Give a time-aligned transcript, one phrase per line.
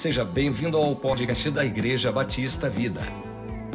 [0.00, 3.02] Seja bem-vindo ao podcast da Igreja Batista Vida.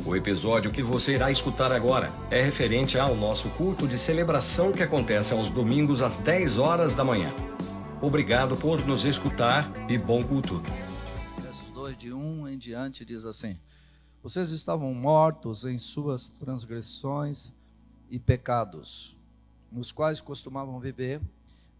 [0.03, 4.81] O episódio que você irá escutar agora é referente ao nosso culto de celebração que
[4.81, 7.29] acontece aos domingos às 10 horas da manhã.
[8.01, 10.63] Obrigado por nos escutar e bom culto.
[11.40, 13.55] Versos 2 de 1 em diante diz assim:
[14.23, 17.52] Vocês estavam mortos em suas transgressões
[18.09, 19.16] e pecados,
[19.72, 21.22] nos quais costumavam viver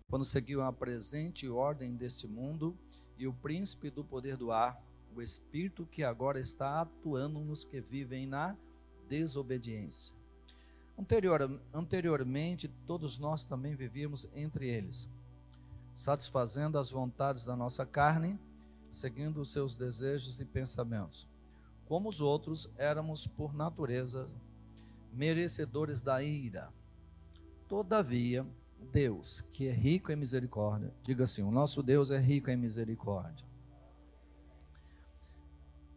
[0.08, 2.78] quando seguiam a presente ordem deste mundo
[3.18, 4.82] e o príncipe do poder do ar,
[5.16, 8.56] o espírito que agora está atuando nos que vivem na
[9.08, 10.14] desobediência.
[10.98, 15.10] Anterior, anteriormente, todos nós também vivíamos entre eles,
[15.94, 18.40] satisfazendo as vontades da nossa carne,
[18.92, 21.28] seguindo os seus desejos e pensamentos.
[21.86, 24.28] Como os outros, éramos por natureza
[25.14, 26.74] merecedores da ira.
[27.68, 28.46] Todavia,
[28.92, 30.94] Deus, que é rico em misericórdia.
[31.04, 33.46] Diga assim: o nosso Deus é rico em misericórdia.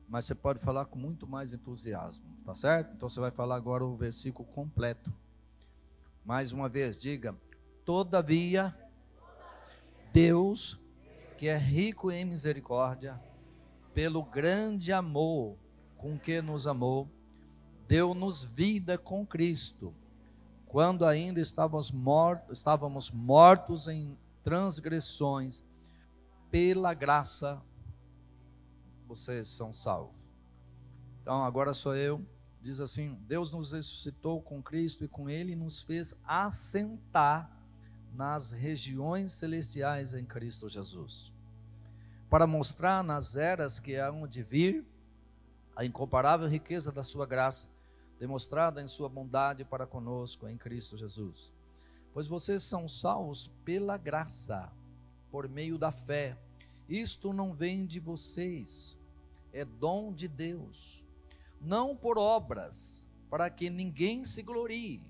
[0.09, 2.95] Mas você pode falar com muito mais entusiasmo, tá certo?
[2.95, 5.13] Então você vai falar agora o versículo completo.
[6.25, 7.37] Mais uma vez, diga:
[7.85, 8.75] Todavia,
[10.13, 10.83] Deus,
[11.37, 13.21] que é rico em misericórdia,
[13.95, 15.57] pelo grande amor
[15.97, 17.09] com que nos amou,
[17.87, 19.95] deu-nos vida com Cristo
[20.69, 25.65] quando ainda estávamos mortos, estávamos mortos em transgressões,
[26.51, 27.63] pela graça
[29.07, 30.15] vocês são salvos.
[31.23, 32.25] Então agora sou eu.
[32.61, 37.51] Diz assim: Deus nos ressuscitou com Cristo e com Ele nos fez assentar
[38.13, 41.33] nas regiões celestiais em Cristo Jesus,
[42.29, 44.87] para mostrar nas eras que hão de vir
[45.75, 47.78] a incomparável riqueza da Sua graça
[48.19, 51.53] demonstrada em sua bondade para conosco em Cristo Jesus.
[52.13, 54.73] Pois vocês são salvos pela graça,
[55.31, 56.37] por meio da fé.
[56.89, 58.99] Isto não vem de vocês,
[59.53, 61.05] é dom de Deus,
[61.61, 65.03] não por obras, para que ninguém se glorie.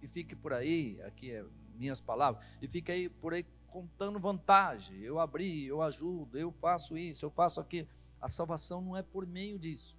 [0.00, 5.00] E fique por aí, aqui é minhas palavras, e fique aí por aí contando vantagem.
[5.00, 7.88] Eu abri, eu ajudo, eu faço isso, eu faço aquilo.
[8.20, 9.96] A salvação não é por meio disso.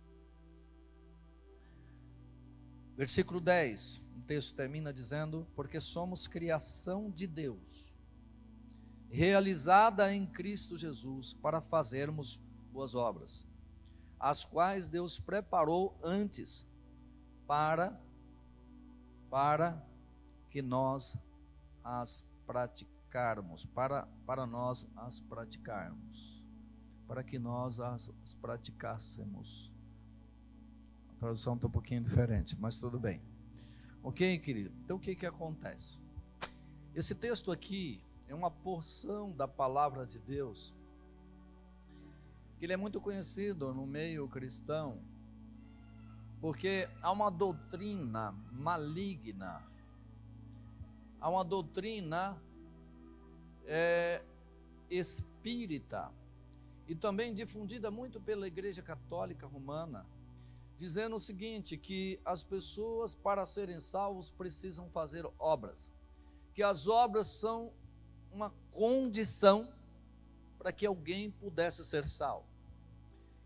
[2.96, 7.94] Versículo 10, o texto termina dizendo: Porque somos criação de Deus,
[9.10, 12.40] realizada em Cristo Jesus, para fazermos
[12.72, 13.46] boas obras,
[14.20, 16.66] as quais Deus preparou antes
[17.46, 18.02] para
[19.30, 19.86] para
[20.50, 21.18] que nós
[21.84, 26.42] as praticarmos, para, para nós as praticarmos,
[27.06, 29.75] para que nós as, as praticássemos.
[31.26, 33.20] Tradução está um pouquinho diferente, mas tudo bem.
[34.04, 34.72] Ok, querido?
[34.84, 35.98] Então o que, que acontece?
[36.94, 40.76] Esse texto aqui é uma porção da palavra de Deus,
[42.60, 45.02] que ele é muito conhecido no meio cristão,
[46.40, 49.64] porque há uma doutrina maligna,
[51.20, 52.40] há uma doutrina
[53.66, 54.24] é,
[54.92, 56.12] espírita,
[56.88, 60.06] e também difundida muito pela Igreja Católica Romana,
[60.78, 65.92] dizendo o seguinte: que as pessoas, para serem salvos, precisam fazer obras,
[66.54, 67.72] que as obras são
[68.32, 69.72] uma condição
[70.58, 72.46] para que alguém pudesse ser salvo.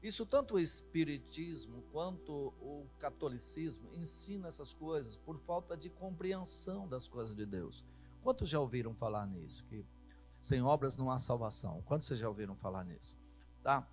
[0.02, 7.08] Isso tanto o espiritismo quanto o catolicismo ensina essas coisas por falta de compreensão das
[7.08, 7.84] coisas de Deus.
[8.24, 9.66] Quantos já ouviram falar nisso?
[9.66, 9.86] Que
[10.40, 11.82] sem obras não há salvação.
[11.86, 13.18] Quantos já ouviram falar nisso?
[13.62, 13.86] Tá?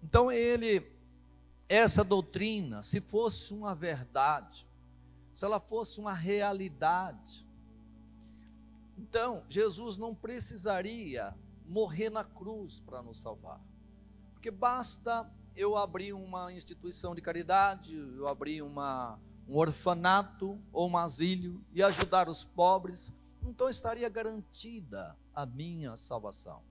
[0.00, 0.80] Então ele
[1.68, 4.66] essa doutrina, se fosse uma verdade,
[5.34, 7.46] se ela fosse uma realidade,
[8.96, 11.36] então Jesus não precisaria
[11.66, 13.60] morrer na cruz para nos salvar,
[14.32, 20.96] porque basta eu abrir uma instituição de caridade, eu abrir uma, um orfanato ou um
[20.96, 23.12] asilo e ajudar os pobres,
[23.42, 26.62] então estaria garantida a minha salvação.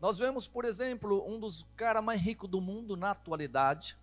[0.00, 3.96] Nós vemos, por exemplo, um dos caras mais ricos do mundo na atualidade,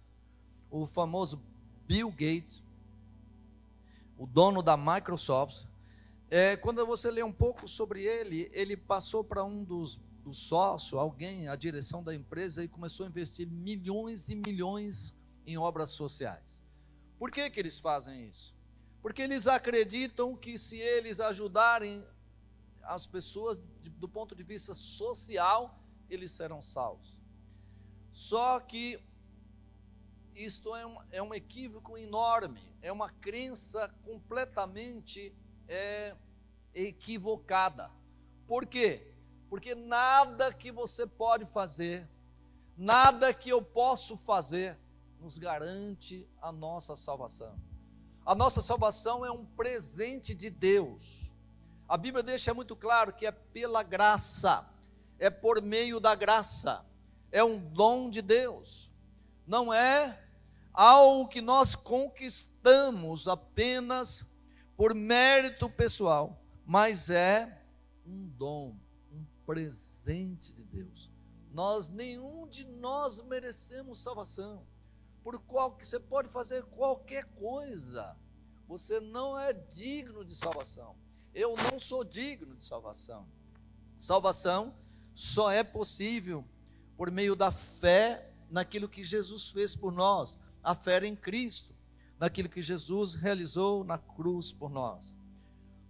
[0.82, 1.42] o famoso
[1.88, 2.62] Bill Gates,
[4.18, 5.66] o dono da Microsoft,
[6.30, 10.94] é, quando você lê um pouco sobre ele, ele passou para um dos, dos sócios,
[11.00, 16.62] alguém, a direção da empresa, e começou a investir milhões e milhões em obras sociais.
[17.18, 18.54] Por que, que eles fazem isso?
[19.02, 22.06] Porque eles acreditam que se eles ajudarem
[22.84, 23.58] as pessoas
[23.98, 25.80] do ponto de vista social,
[26.10, 27.20] eles serão salvos.
[28.12, 29.00] Só que
[30.36, 35.34] isto é um, é um equívoco enorme, é uma crença completamente
[35.68, 36.14] é,
[36.74, 37.90] equivocada.
[38.46, 39.14] Por quê?
[39.50, 42.08] Porque nada que você pode fazer,
[42.78, 44.78] nada que eu posso fazer
[45.20, 47.58] nos garante a nossa salvação.
[48.26, 51.32] A nossa salvação é um presente de Deus.
[51.88, 54.68] A Bíblia deixa muito claro que é pela graça,
[55.18, 56.86] é por meio da graça,
[57.32, 58.92] é um dom de Deus.
[59.48, 60.25] Não é
[60.76, 64.26] algo que nós conquistamos apenas
[64.76, 67.62] por mérito pessoal, mas é
[68.06, 68.76] um dom,
[69.12, 71.10] um presente de Deus.
[71.52, 74.66] Nós nenhum de nós merecemos salvação.
[75.24, 78.16] Por qual que você pode fazer qualquer coisa,
[78.68, 80.96] você não é digno de salvação.
[81.34, 83.28] Eu não sou digno de salvação.
[83.98, 84.76] Salvação
[85.14, 86.46] só é possível
[86.98, 91.76] por meio da fé naquilo que Jesus fez por nós, a fé em Cristo,
[92.20, 95.14] naquilo que Jesus realizou na cruz por nós.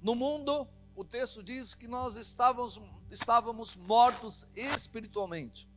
[0.01, 5.69] No mundo, o texto diz que nós estávamos estávamos mortos espiritualmente.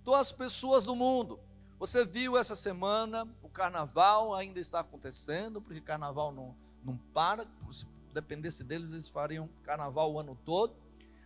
[0.00, 1.40] Então, as pessoas do mundo,
[1.78, 6.54] você viu essa semana, o carnaval ainda está acontecendo, porque carnaval não,
[6.84, 10.76] não para, se dependesse deles, eles fariam carnaval o ano todo,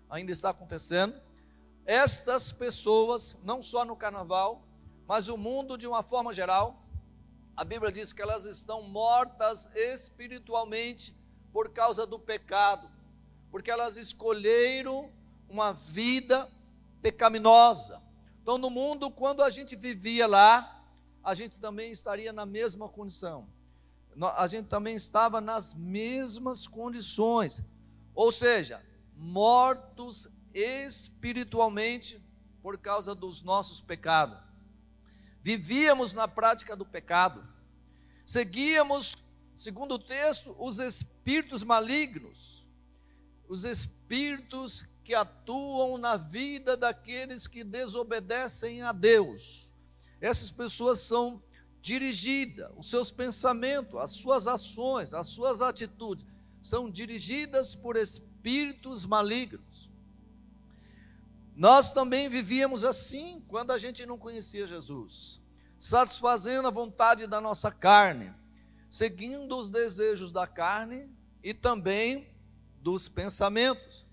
[0.08, 1.20] ainda está acontecendo.
[1.84, 4.62] Estas pessoas, não só no carnaval,
[5.06, 6.87] mas o mundo de uma forma geral,
[7.58, 11.12] a Bíblia diz que elas estão mortas espiritualmente
[11.52, 12.88] por causa do pecado,
[13.50, 15.12] porque elas escolheram
[15.48, 16.48] uma vida
[17.02, 18.00] pecaminosa.
[18.40, 20.84] Então, no mundo, quando a gente vivia lá,
[21.20, 23.48] a gente também estaria na mesma condição.
[24.36, 27.60] A gente também estava nas mesmas condições.
[28.14, 28.80] Ou seja,
[29.16, 32.24] mortos espiritualmente
[32.62, 34.47] por causa dos nossos pecados.
[35.48, 37.42] Vivíamos na prática do pecado.
[38.26, 39.16] Seguíamos,
[39.56, 42.68] segundo o texto, os espíritos malignos.
[43.48, 49.72] Os espíritos que atuam na vida daqueles que desobedecem a Deus.
[50.20, 51.42] Essas pessoas são
[51.80, 56.26] dirigidas, os seus pensamentos, as suas ações, as suas atitudes
[56.60, 59.88] são dirigidas por espíritos malignos.
[61.58, 65.40] Nós também vivíamos assim quando a gente não conhecia Jesus,
[65.76, 68.32] satisfazendo a vontade da nossa carne,
[68.88, 71.12] seguindo os desejos da carne
[71.42, 72.28] e também
[72.80, 74.06] dos pensamentos.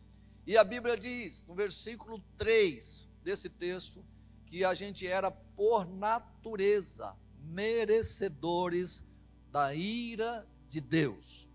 [0.48, 4.04] E a Bíblia diz, no versículo 3 desse texto,
[4.48, 9.04] que a gente era por natureza merecedores
[9.52, 11.48] da ira de Deus.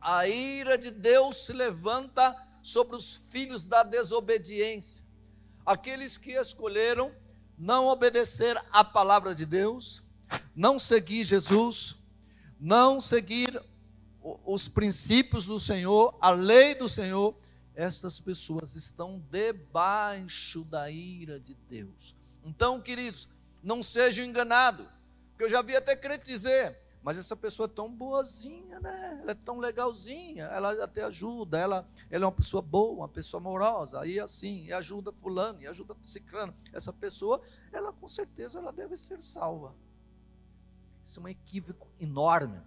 [0.00, 5.11] A ira de Deus se levanta sobre os filhos da desobediência,
[5.64, 7.12] aqueles que escolheram
[7.58, 10.02] não obedecer à palavra de Deus,
[10.54, 11.96] não seguir Jesus,
[12.58, 13.60] não seguir
[14.44, 17.36] os princípios do Senhor, a lei do Senhor
[17.74, 22.14] estas pessoas estão debaixo da ira de Deus.
[22.44, 23.28] Então, queridos,
[23.62, 24.86] não sejam enganados,
[25.30, 29.18] porque eu já vi até crente dizer, mas essa pessoa é tão boazinha, né?
[29.22, 33.40] Ela é tão legalzinha, ela até ajuda, ela, ela é uma pessoa boa, uma pessoa
[33.40, 36.54] amorosa, aí assim, e ajuda fulano, e ajuda ciclano.
[36.72, 39.74] Essa pessoa, ela com certeza ela deve ser salva.
[41.04, 42.60] Isso é um equívoco enorme.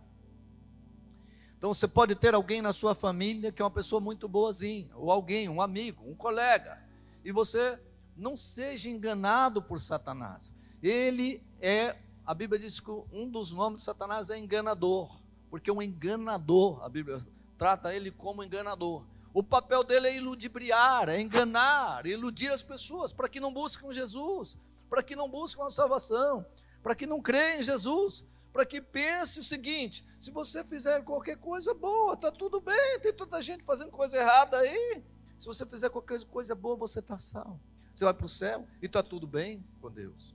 [1.57, 5.09] Então você pode ter alguém na sua família que é uma pessoa muito boazinha, ou
[5.09, 6.83] alguém, um amigo, um colega,
[7.23, 7.79] e você
[8.15, 10.53] não seja enganado por Satanás.
[10.83, 15.81] Ele é, a Bíblia diz que um dos nomes de Satanás é enganador, porque um
[15.81, 17.17] enganador, a Bíblia
[17.57, 19.05] trata ele como enganador.
[19.33, 24.57] O papel dele é iludibriar, é enganar, iludir as pessoas para que não busquem Jesus,
[24.89, 26.45] para que não busquem a salvação,
[26.81, 31.35] para que não creem em Jesus para que pense o seguinte: se você fizer qualquer
[31.35, 35.03] coisa boa, está tudo bem, tem tanta gente fazendo coisa errada aí.
[35.37, 37.59] Se você fizer qualquer coisa boa, você está salvo.
[37.93, 40.33] Você vai para o céu e está tudo bem com Deus.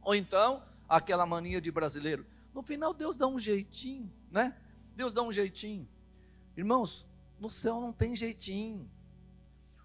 [0.00, 0.62] Ou então,
[0.96, 2.26] aquela mania de brasileiro.
[2.54, 4.54] No final, Deus dá um jeitinho, né?
[4.94, 5.88] Deus dá um jeitinho.
[6.56, 7.06] Irmãos,
[7.40, 8.90] no céu não tem jeitinho.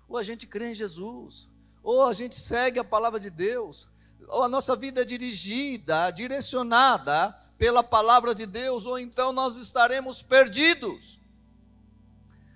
[0.08, 1.50] Ou a gente crê em Jesus,
[1.82, 3.90] ou a gente segue a palavra de Deus,
[4.28, 10.22] ou a nossa vida é dirigida, direcionada pela palavra de Deus, ou então nós estaremos
[10.22, 11.20] perdidos.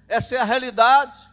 [0.08, 1.32] Essa é a realidade.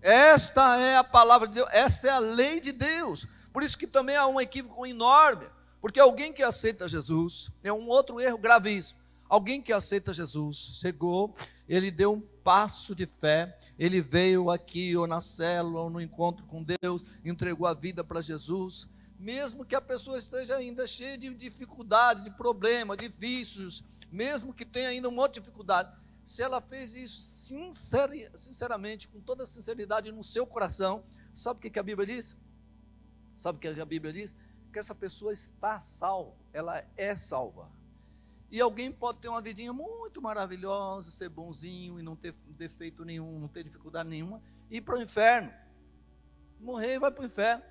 [0.00, 3.26] Esta é a palavra de Deus, esta é a lei de Deus.
[3.52, 5.46] Por isso que também há um equívoco enorme,
[5.82, 9.00] porque alguém que aceita Jesus, é um outro erro gravíssimo.
[9.28, 11.34] Alguém que aceita Jesus, chegou,
[11.68, 16.46] ele deu um passo de fé, ele veio aqui ou na célula ou no encontro
[16.46, 21.34] com Deus, entregou a vida para Jesus, mesmo que a pessoa esteja ainda cheia de
[21.34, 25.92] dificuldade, de problema, de vícios, mesmo que tenha ainda um monte de dificuldade,
[26.24, 27.20] se ela fez isso
[28.34, 31.02] sinceramente, com toda sinceridade no seu coração,
[31.34, 32.36] sabe o que a Bíblia diz?
[33.34, 34.32] Sabe o que a Bíblia diz?
[34.72, 37.70] Que essa pessoa está salva, ela é salva.
[38.50, 43.38] E alguém pode ter uma vidinha muito maravilhosa, ser bonzinho e não ter defeito nenhum,
[43.38, 45.52] não ter dificuldade nenhuma, e ir para o inferno.
[46.58, 47.62] Morrer e vai para o inferno.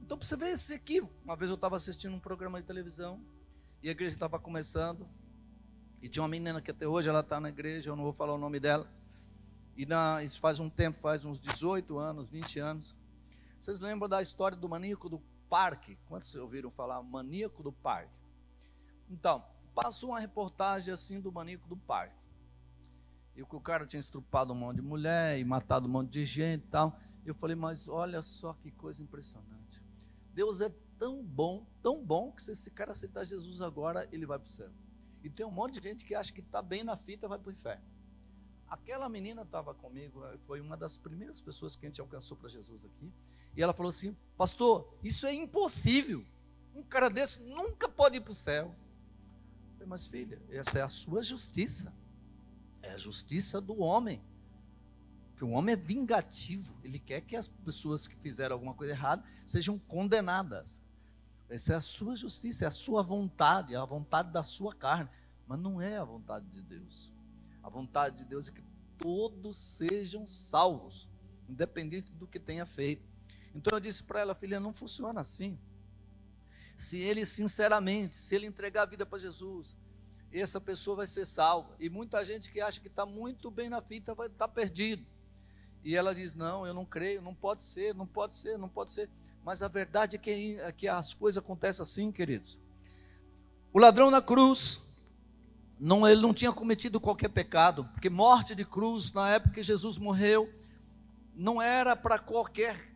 [0.00, 3.20] Então, para você ver esse aqui, uma vez eu estava assistindo um programa de televisão,
[3.82, 5.08] e a igreja estava começando,
[6.00, 8.34] e tinha uma menina que até hoje ela está na igreja, eu não vou falar
[8.34, 8.90] o nome dela,
[9.76, 12.96] e na, isso faz um tempo, faz uns 18 anos, 20 anos.
[13.60, 15.22] Vocês lembram da história do maníaco do
[15.52, 15.98] parque?
[16.06, 18.10] Quantos ouviram falar maníaco do parque?
[19.10, 19.44] Então,
[19.74, 22.16] passou uma reportagem assim do maníaco do parque.
[23.36, 26.24] E que o cara tinha estrupado um monte de mulher e matado um monte de
[26.24, 26.96] gente e tal.
[27.22, 29.82] Eu falei, mas olha só que coisa impressionante.
[30.32, 34.38] Deus é tão bom, tão bom, que se esse cara aceitar Jesus agora, ele vai
[34.38, 34.70] para o céu.
[35.22, 37.50] E tem um monte de gente que acha que está bem na fita, vai para
[37.50, 37.84] o inferno.
[38.72, 42.48] Aquela menina estava comigo, eh, foi uma das primeiras pessoas que a gente alcançou para
[42.48, 43.12] Jesus aqui.
[43.54, 46.24] E ela falou assim: Pastor, isso é impossível.
[46.74, 48.74] Um cara desse nunca pode ir para o céu.
[49.74, 51.94] falei, Mas filha, essa é a sua justiça.
[52.80, 54.22] É a justiça do homem.
[55.32, 56.74] Porque o homem é vingativo.
[56.82, 60.80] Ele quer que as pessoas que fizeram alguma coisa errada sejam condenadas.
[61.46, 65.10] Essa é a sua justiça, é a sua vontade, é a vontade da sua carne.
[65.46, 67.12] Mas não é a vontade de Deus.
[67.62, 68.62] A vontade de Deus é que
[68.98, 71.08] todos sejam salvos,
[71.48, 73.02] independente do que tenha feito.
[73.54, 75.58] Então eu disse para ela, filha, não funciona assim.
[76.76, 79.76] Se ele sinceramente, se ele entregar a vida para Jesus,
[80.32, 81.76] essa pessoa vai ser salva.
[81.78, 85.04] E muita gente que acha que está muito bem na fita vai estar tá perdido.
[85.84, 88.90] E ela diz: Não, eu não creio, não pode ser, não pode ser, não pode
[88.90, 89.10] ser.
[89.44, 92.60] Mas a verdade é que, é que as coisas acontecem assim, queridos.
[93.72, 94.91] O ladrão na cruz,
[95.84, 99.98] não, ele não tinha cometido qualquer pecado, porque morte de cruz, na época que Jesus
[99.98, 100.48] morreu,
[101.34, 102.94] não era para qualquer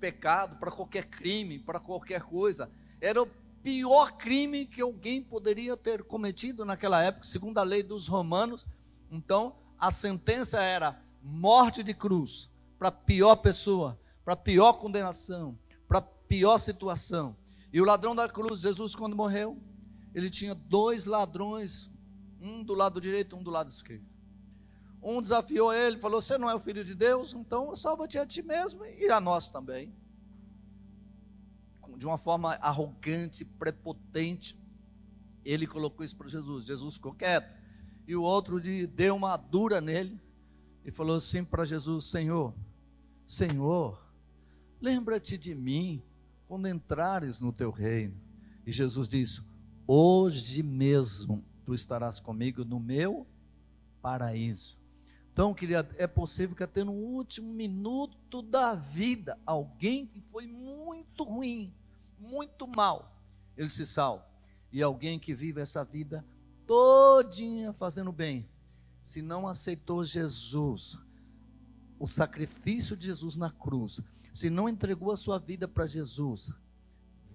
[0.00, 2.68] pecado, para qualquer crime, para qualquer coisa.
[3.00, 3.30] Era o
[3.62, 8.66] pior crime que alguém poderia ter cometido naquela época, segundo a lei dos romanos.
[9.12, 12.50] Então, a sentença era morte de cruz
[12.80, 17.36] para a pior pessoa, para a pior condenação, para a pior situação.
[17.72, 19.56] E o ladrão da cruz, Jesus, quando morreu,
[20.12, 21.93] ele tinha dois ladrões
[22.44, 24.04] um do lado direito, um do lado esquerdo.
[25.02, 28.42] Um desafiou ele, falou: Você não é o filho de Deus, então salva-te a ti
[28.42, 29.94] mesmo e a nós também.
[31.96, 34.58] De uma forma arrogante, prepotente,
[35.44, 36.66] ele colocou isso para Jesus.
[36.66, 37.54] Jesus ficou quieto.
[38.06, 40.20] E o outro deu uma dura nele
[40.84, 42.54] e falou assim para Jesus: Senhor,
[43.26, 44.02] Senhor,
[44.80, 46.02] lembra-te de mim
[46.46, 48.20] quando entrares no teu reino.
[48.66, 49.42] E Jesus disse:
[49.86, 53.26] Hoje mesmo tu estarás comigo no meu
[54.02, 54.76] paraíso.
[55.32, 61.24] Então, querida, é possível que até no último minuto da vida, alguém que foi muito
[61.24, 61.74] ruim,
[62.20, 63.20] muito mal,
[63.56, 64.24] ele se salve.
[64.70, 66.24] E alguém que vive essa vida
[66.66, 68.48] todinha fazendo bem,
[69.02, 70.98] se não aceitou Jesus,
[71.98, 74.00] o sacrifício de Jesus na cruz,
[74.32, 76.52] se não entregou a sua vida para Jesus,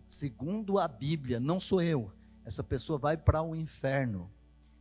[0.08, 2.12] segundo a Bíblia, não sou eu,
[2.50, 4.28] essa pessoa vai para o inferno.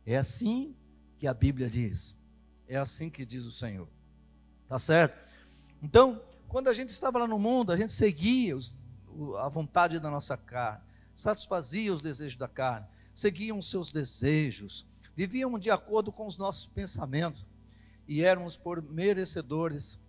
[0.03, 0.75] É assim
[1.19, 2.15] que a Bíblia diz.
[2.67, 3.87] É assim que diz o Senhor.
[4.67, 5.35] Tá certo?
[5.79, 8.75] Então, quando a gente estava lá no mundo, a gente seguia os,
[9.37, 10.83] a vontade da nossa carne,
[11.13, 16.65] satisfazia os desejos da carne, seguiam os seus desejos, viviam de acordo com os nossos
[16.65, 17.45] pensamentos
[18.07, 19.99] e éramos por merecedores,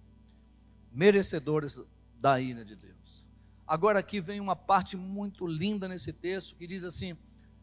[0.90, 1.78] merecedores
[2.18, 3.26] da ira de Deus.
[3.66, 7.18] Agora aqui vem uma parte muito linda nesse texto que diz assim: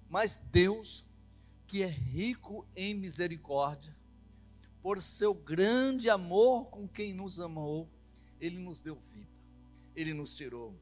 [0.09, 1.05] mas Deus,
[1.65, 3.95] que é rico em misericórdia,
[4.81, 7.89] por seu grande amor com quem nos amou,
[8.39, 9.31] Ele nos deu vida,
[9.95, 10.73] Ele nos tirou.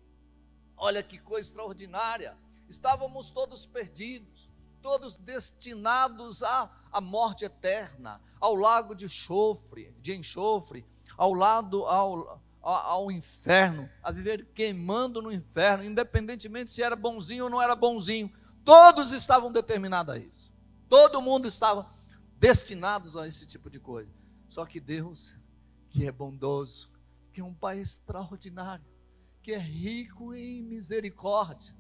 [0.78, 2.38] Olha que coisa extraordinária!
[2.68, 4.50] Estávamos todos perdidos,
[4.82, 10.86] todos destinados à, à morte eterna, ao lago de enxofre, de enxofre,
[11.18, 17.50] ao lado ao, ao inferno, a viver queimando no inferno, independentemente se era bonzinho ou
[17.50, 18.32] não era bonzinho
[18.66, 20.52] Todos estavam determinados a isso.
[20.90, 21.88] Todo mundo estava
[22.40, 24.12] destinados a esse tipo de coisa.
[24.50, 25.38] Só que Deus,
[25.88, 26.92] que é bondoso,
[27.32, 28.84] que é um Pai extraordinário,
[29.44, 31.76] que é rico em misericórdia,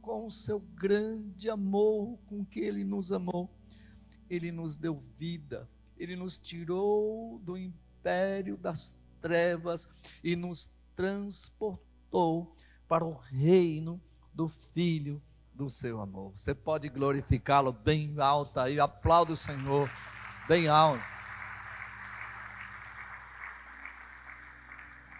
[0.00, 3.50] com o seu grande amor com que Ele nos amou,
[4.30, 9.88] Ele nos deu vida, Ele nos tirou do império das trevas
[10.22, 12.54] e nos transportou
[12.86, 14.00] para o reino
[14.32, 15.20] do Filho
[15.54, 16.32] do seu amor.
[16.36, 19.90] Você pode glorificá-lo bem alto aí, aplauda o Senhor
[20.48, 21.02] bem alto.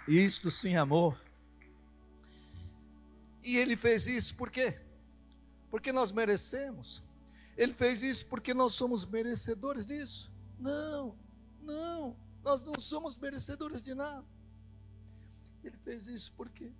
[0.08, 1.16] Isto sim, amor.
[3.42, 4.80] E ele fez isso por quê?
[5.70, 7.02] Porque nós merecemos.
[7.56, 10.32] Ele fez isso porque nós somos merecedores disso.
[10.58, 11.16] Não,
[11.60, 14.24] não, nós não somos merecedores de nada.
[15.62, 16.72] Ele fez isso por quê?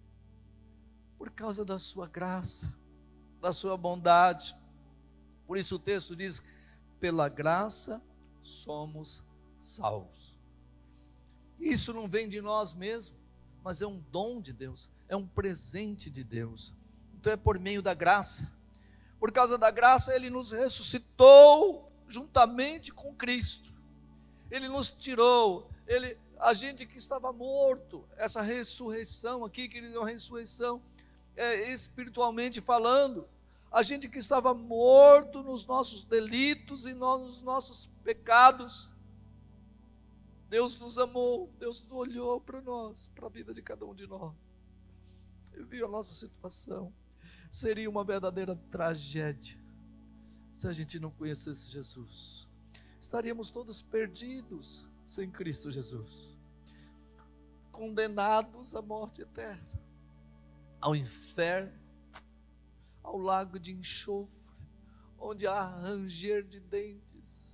[1.17, 2.73] Por causa da sua graça,
[3.43, 4.55] da sua bondade.
[5.47, 6.41] Por isso o texto diz:
[7.01, 8.01] pela graça
[8.41, 9.23] somos
[9.61, 10.39] salvos.
[11.61, 13.19] Isso não vem de nós mesmos,
[13.63, 16.73] mas é um dom de Deus, é um presente de Deus.
[17.15, 18.51] Então é por meio da graça.
[19.19, 23.73] Por causa da graça, Ele nos ressuscitou juntamente com Cristo.
[24.51, 30.09] Ele nos tirou, Ele, a gente que estava morto, essa ressurreição aqui, querido, é uma
[30.09, 30.83] ressurreição
[31.37, 33.29] é, espiritualmente falando,
[33.73, 38.93] a gente que estava morto nos nossos delitos e nos nossos pecados,
[40.51, 44.35] Deus nos amou, Deus olhou para nós, para a vida de cada um de nós.
[45.55, 46.93] Ele viu a nossa situação.
[47.51, 49.59] Seria uma verdadeira tragédia
[50.53, 52.51] se a gente não conhecesse Jesus.
[53.01, 56.37] Estaríamos todos perdidos sem Cristo Jesus,
[57.71, 59.81] condenados à morte eterna,
[60.81, 61.82] ao inferno,
[63.03, 64.41] ao lago de enxofre,
[65.19, 67.53] onde há ranger de dentes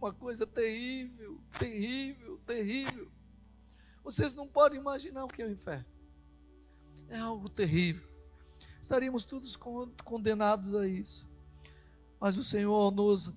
[0.00, 3.12] uma coisa terrível, terrível, terrível.
[4.02, 5.84] Vocês não podem imaginar o que é o inferno.
[7.08, 8.08] É algo terrível.
[8.80, 9.56] Estaríamos todos
[10.02, 11.28] condenados a isso.
[12.18, 13.30] Mas o Senhor nos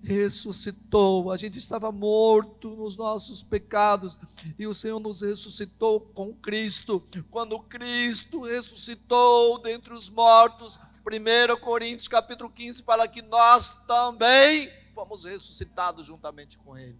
[0.00, 1.32] ressuscitou.
[1.32, 4.16] A gente estava morto nos nossos pecados
[4.56, 7.02] e o Senhor nos ressuscitou com Cristo.
[7.30, 15.24] Quando Cristo ressuscitou dentre os mortos, 1 Coríntios capítulo 15 fala que nós também fomos
[15.24, 16.98] ressuscitados juntamente com Ele.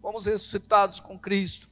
[0.00, 1.68] Fomos ressuscitados com Cristo.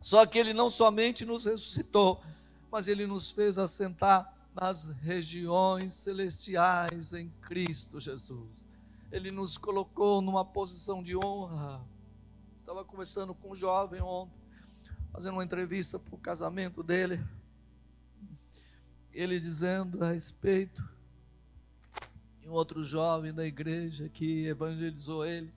[0.00, 2.22] Só que Ele não somente nos ressuscitou,
[2.70, 8.64] mas Ele nos fez assentar nas regiões celestiais em Cristo Jesus.
[9.10, 11.84] Ele nos colocou numa posição de honra.
[12.60, 14.38] Estava conversando com um jovem ontem,
[15.12, 17.20] fazendo uma entrevista para o casamento dele.
[19.18, 20.88] Ele dizendo a respeito
[22.46, 25.52] um outro jovem da igreja que evangelizou ele.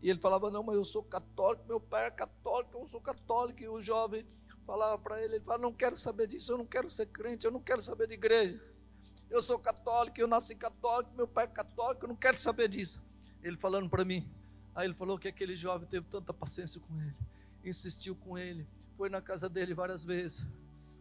[0.00, 3.60] E ele falava: Não, mas eu sou católico, meu pai é católico, eu sou católico.
[3.60, 4.24] E o jovem
[4.64, 7.50] falava para ele: Ele falava, Não quero saber disso, eu não quero ser crente, eu
[7.50, 8.62] não quero saber de igreja.
[9.28, 13.02] Eu sou católico, eu nasci católico, meu pai é católico, eu não quero saber disso.
[13.42, 14.32] Ele falando para mim.
[14.72, 17.16] Aí ele falou que aquele jovem teve tanta paciência com ele,
[17.64, 20.46] insistiu com ele, foi na casa dele várias vezes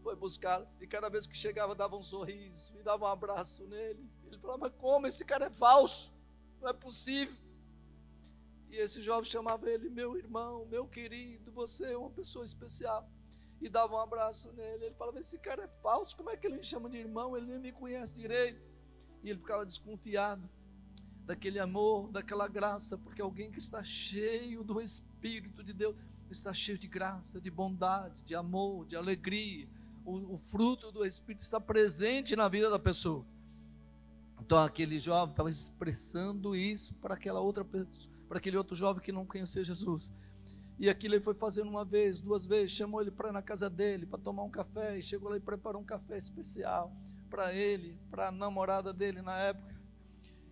[0.03, 0.67] foi buscá-lo.
[0.81, 4.07] E cada vez que chegava, dava um sorriso e dava um abraço nele.
[4.25, 5.07] Ele falava: Mas como?
[5.07, 6.13] Esse cara é falso.
[6.61, 7.35] Não é possível.
[8.69, 13.09] E esse jovem chamava ele, meu irmão, meu querido, você é uma pessoa especial.
[13.61, 14.85] E dava um abraço nele.
[14.85, 16.15] Ele falava: Esse cara é falso.
[16.17, 17.37] Como é que ele me chama de irmão?
[17.37, 18.61] Ele nem me conhece direito.
[19.23, 20.49] E ele ficava desconfiado
[21.25, 25.95] daquele amor, daquela graça, porque alguém que está cheio do Espírito de Deus
[26.29, 29.69] está cheio de graça, de bondade, de amor, de alegria,
[30.05, 33.25] o, o fruto do Espírito está presente na vida da pessoa.
[34.41, 39.11] Então aquele jovem estava expressando isso para aquela outra pessoa, para aquele outro jovem que
[39.11, 40.11] não conhecia Jesus.
[40.79, 44.05] E aquilo ele foi fazendo uma vez, duas vezes, chamou ele para na casa dele
[44.05, 46.91] para tomar um café, e chegou lá e preparou um café especial
[47.29, 49.73] para ele, para a namorada dele na época.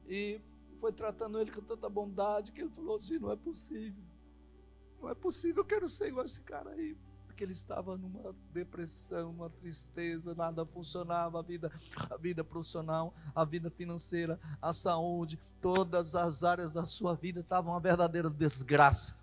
[0.08, 0.40] E
[0.78, 4.04] foi tratando ele com tanta bondade que ele falou assim: não é possível,
[5.02, 6.96] não é possível, eu quero ser igual esse cara aí
[7.32, 11.72] porque ele estava numa depressão, uma tristeza, nada funcionava, a vida,
[12.10, 17.74] a vida profissional, a vida financeira, a saúde, todas as áreas da sua vida estavam
[17.74, 19.16] uma verdadeira desgraça.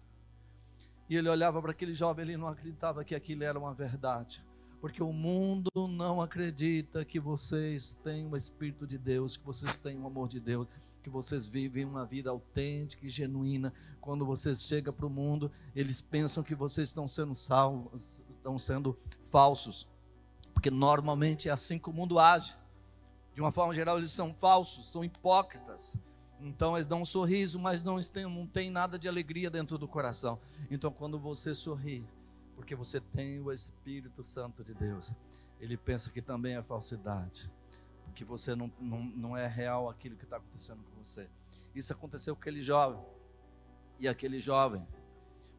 [1.08, 4.47] E ele olhava para aquele jovem, ele não acreditava que aquilo era uma verdade
[4.80, 9.98] porque o mundo não acredita que vocês têm o Espírito de Deus, que vocês têm
[9.98, 10.68] o amor de Deus,
[11.02, 13.72] que vocês vivem uma vida autêntica e genuína.
[14.00, 18.96] Quando vocês chegam para o mundo, eles pensam que vocês estão sendo salvos, estão sendo
[19.22, 19.88] falsos,
[20.54, 22.54] porque normalmente é assim que o mundo age.
[23.34, 25.96] De uma forma geral, eles são falsos, são hipócritas.
[26.40, 29.88] Então eles dão um sorriso, mas não tem, não tem nada de alegria dentro do
[29.88, 30.38] coração.
[30.70, 32.06] Então quando você sorri,
[32.58, 35.12] porque você tem o Espírito Santo de Deus.
[35.60, 37.48] Ele pensa que também é falsidade,
[38.16, 41.30] que você não, não, não é real aquilo que está acontecendo com você.
[41.72, 43.00] Isso aconteceu com aquele jovem.
[44.00, 44.84] E aquele jovem,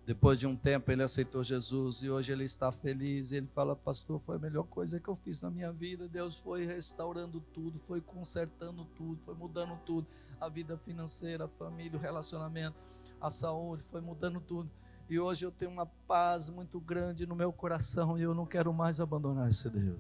[0.05, 3.31] depois de um tempo, ele aceitou Jesus e hoje ele está feliz.
[3.31, 6.05] Ele fala: Pastor, foi a melhor coisa que eu fiz na minha vida.
[6.05, 10.05] Deus foi restaurando tudo, foi consertando tudo, foi mudando tudo.
[10.38, 12.77] A vida financeira, a família, o relacionamento,
[13.21, 14.69] a saúde, foi mudando tudo.
[15.10, 18.72] E hoje eu tenho uma paz muito grande no meu coração e eu não quero
[18.72, 20.00] mais abandonar esse Deus.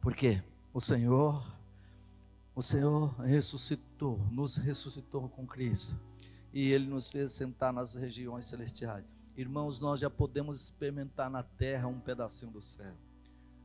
[0.00, 0.40] Porque
[0.72, 1.44] o Senhor,
[2.54, 5.98] o Senhor ressuscitou, nos ressuscitou com Cristo.
[6.52, 9.04] E Ele nos fez sentar nas regiões celestiais.
[9.36, 12.94] Irmãos, nós já podemos experimentar na terra um pedacinho do céu.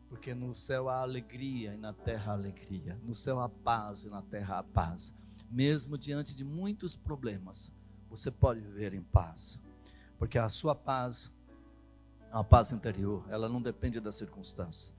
[0.09, 2.99] Porque no céu há alegria e na terra há alegria.
[3.03, 5.13] No céu há paz e na terra há paz.
[5.51, 7.71] Mesmo diante de muitos problemas,
[8.09, 9.59] você pode viver em paz.
[10.17, 11.31] Porque a sua paz
[12.31, 14.93] uma paz interior, ela não depende da circunstância.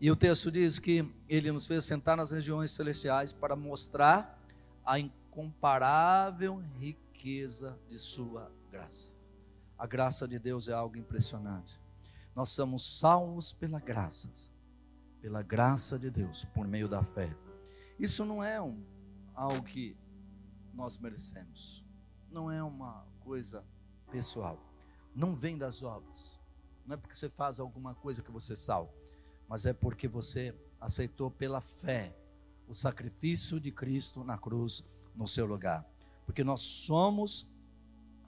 [0.00, 4.38] E o texto diz que ele nos fez sentar nas regiões celestiais para mostrar
[4.84, 9.14] a incomparável riqueza de sua graça.
[9.78, 11.80] A graça de Deus é algo impressionante.
[12.34, 14.28] Nós somos salvos pela graça,
[15.20, 17.34] pela graça de Deus, por meio da fé.
[17.98, 18.82] Isso não é um,
[19.34, 19.96] algo que
[20.72, 21.83] nós merecemos,
[22.34, 23.64] não é uma coisa
[24.10, 24.58] pessoal,
[25.14, 26.40] não vem das obras,
[26.84, 28.92] não é porque você faz alguma coisa que você salva,
[29.48, 32.12] mas é porque você aceitou pela fé
[32.66, 34.82] o sacrifício de Cristo na cruz
[35.14, 35.88] no seu lugar,
[36.26, 37.46] porque nós somos,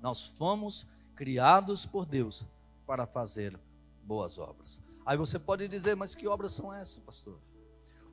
[0.01, 2.47] nós fomos criados por Deus
[2.87, 3.59] para fazer
[4.05, 4.81] boas obras.
[5.05, 7.41] Aí você pode dizer, mas que obras são essas, pastor?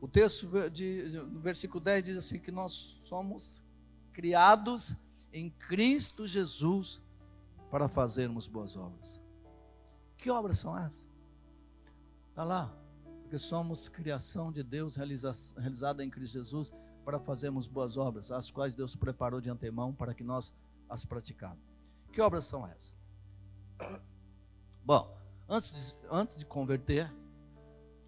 [0.01, 2.71] O texto de, no versículo 10 diz assim: que nós
[3.05, 3.63] somos
[4.11, 4.95] criados
[5.33, 7.01] em Cristo Jesus
[7.69, 9.21] para fazermos boas obras.
[10.17, 11.09] Que obras são essas?
[12.29, 12.73] Está lá,
[13.21, 16.71] porque somos criação de Deus realiza, realizada em Cristo Jesus
[17.03, 20.53] para fazermos boas obras, as quais Deus preparou de antemão para que nós
[20.89, 21.63] as praticássemos.
[22.11, 22.95] Que obras são essas?
[24.85, 25.13] Bom,
[25.47, 27.13] Antes de, antes de converter,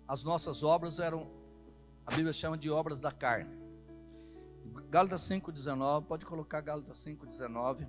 [0.07, 1.29] as nossas obras eram,
[2.05, 3.53] a Bíblia chama de obras da carne.
[4.89, 7.87] Gálatas 5,19, pode colocar Gálatas 5,19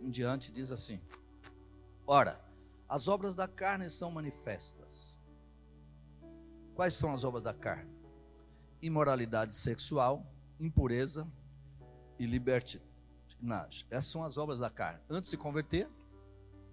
[0.00, 1.00] em diante, diz assim:
[2.06, 2.40] Ora,
[2.88, 5.18] as obras da carne são manifestas.
[6.74, 7.90] Quais são as obras da carne?
[8.82, 10.26] Imoralidade sexual,
[10.58, 11.26] impureza
[12.18, 13.86] e libertinagem.
[13.90, 15.00] Essas são as obras da carne.
[15.08, 15.88] Antes de se converter,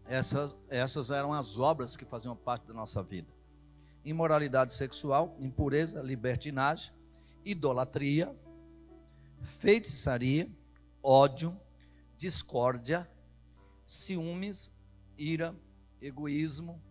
[0.06, 3.28] essas, essas eram as obras que faziam parte da nossa vida:
[4.04, 6.94] imoralidade sexual, impureza, libertinagem,
[7.44, 8.34] idolatria,
[9.48, 10.46] feitiçaria,
[11.02, 11.58] ódio,
[12.18, 13.10] discórdia,
[13.86, 14.70] ciúmes,
[15.18, 15.56] ira,
[16.02, 16.82] egoísmo,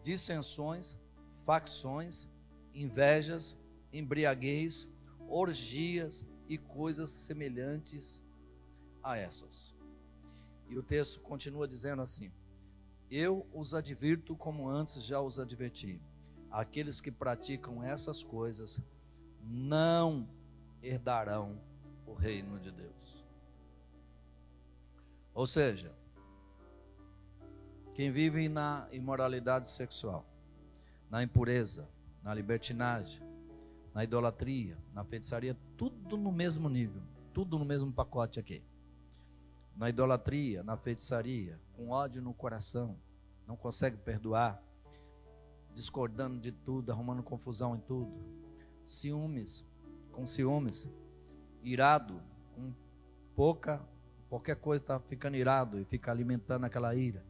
[0.00, 0.96] dissensões,
[1.44, 2.28] facções,
[2.72, 3.56] invejas,
[3.92, 4.88] embriaguez,
[5.28, 8.24] orgias e coisas semelhantes
[9.02, 9.74] a essas.
[10.68, 12.30] E o texto continua dizendo assim:
[13.10, 16.00] eu os advirto como antes já os adverti.
[16.48, 18.80] Aqueles que praticam essas coisas
[19.42, 20.28] não
[20.80, 21.60] herdarão
[22.18, 23.24] reino de Deus.
[25.34, 25.94] Ou seja,
[27.94, 30.26] quem vive na imoralidade sexual,
[31.10, 31.88] na impureza,
[32.22, 33.22] na libertinagem,
[33.94, 37.02] na idolatria, na feitiçaria, tudo no mesmo nível,
[37.32, 38.62] tudo no mesmo pacote aqui
[39.78, 42.98] na idolatria, na feitiçaria, com ódio no coração,
[43.46, 44.60] não consegue perdoar,
[45.72, 48.12] discordando de tudo, arrumando confusão em tudo,
[48.82, 49.64] ciúmes,
[50.10, 50.92] com ciúmes,
[51.62, 52.22] irado,
[52.54, 52.72] com
[53.34, 53.80] pouca,
[54.28, 57.24] qualquer coisa está ficando irado e fica alimentando aquela ira,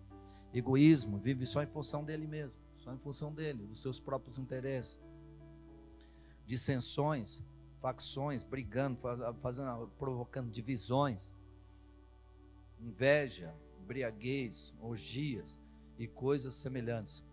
[0.53, 5.01] egoísmo, vive só em função dele mesmo, só em função dele, dos seus próprios interesses,
[6.47, 7.43] dissensões,
[7.81, 8.99] facções, brigando,
[9.41, 11.33] fazendo, provocando divisões
[12.81, 15.59] inveja, embriaguez, orgias
[15.99, 17.25] e coisas semelhantes.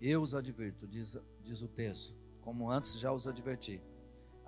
[0.00, 3.80] Eu os advirto, diz, diz o texto, como antes já os adverti.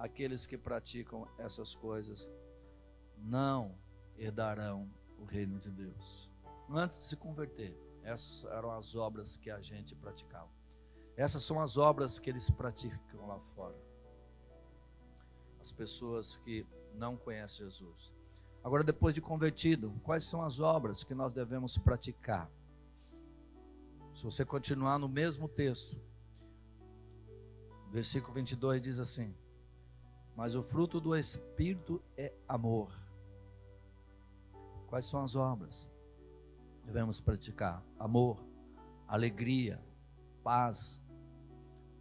[0.00, 2.30] Aqueles que praticam essas coisas
[3.18, 3.78] não
[4.16, 6.32] herdarão o reino de Deus.
[6.70, 10.48] Antes de se converter, essas eram as obras que a gente praticava.
[11.18, 13.76] Essas são as obras que eles praticam lá fora.
[15.60, 18.14] As pessoas que não conhecem Jesus.
[18.64, 22.50] Agora, depois de convertido, quais são as obras que nós devemos praticar?
[24.14, 26.00] Se você continuar no mesmo texto,
[27.90, 29.36] versículo 22 diz assim:
[30.40, 32.90] Mas o fruto do Espírito é amor.
[34.86, 35.86] Quais são as obras?
[36.82, 38.42] Devemos praticar amor,
[39.06, 39.78] alegria,
[40.42, 41.06] paz,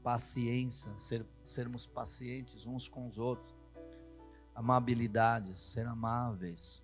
[0.02, 3.54] paciência, ser, sermos pacientes uns com os outros,
[4.56, 6.82] amabilidade, ser amáveis,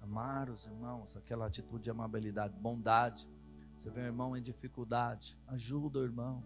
[0.00, 3.28] amar os irmãos, aquela atitude de amabilidade, bondade.
[3.76, 6.42] Você vê um irmão em dificuldade, ajuda o irmão,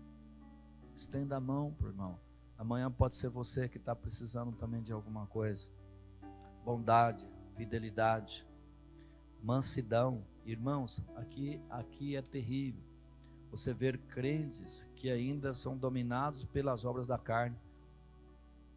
[0.96, 2.25] estenda a mão para o irmão.
[2.58, 5.70] Amanhã pode ser você que está precisando também de alguma coisa.
[6.64, 8.46] Bondade, fidelidade,
[9.42, 10.24] mansidão.
[10.44, 12.82] Irmãos, aqui, aqui é terrível.
[13.50, 17.56] você ver crentes que ainda são dominados pelas obras da carne,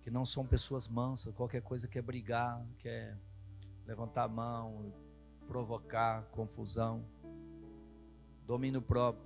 [0.02, 3.18] que não são pessoas mansas, qualquer coisa quer brigar, quer
[3.86, 4.94] levantar a mão,
[5.48, 7.04] provocar confusão,
[8.46, 9.26] domínio próprio,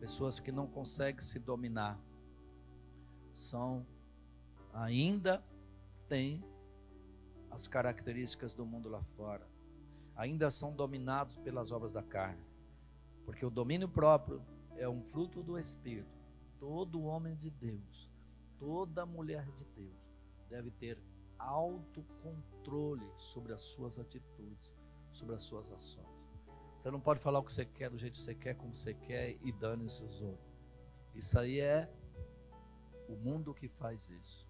[0.00, 1.98] pessoas que não conseguem se dominar,
[3.32, 3.86] são
[4.72, 5.44] ainda
[6.08, 6.42] têm
[7.50, 9.46] as características do mundo lá fora,
[10.16, 12.42] ainda são dominados pelas obras da carne,
[13.24, 14.42] porque o domínio próprio
[14.76, 16.20] é um fruto do Espírito.
[16.58, 18.10] Todo homem de Deus,
[18.58, 20.12] toda mulher de Deus
[20.48, 20.98] deve ter
[21.38, 24.74] autocontrole sobre as suas atitudes,
[25.10, 26.06] sobre as suas ações.
[26.74, 28.94] Você não pode falar o que você quer do jeito que você quer, como você
[28.94, 30.52] quer e dane-se os outros.
[31.14, 31.92] Isso aí é
[33.12, 34.48] o mundo que faz isso.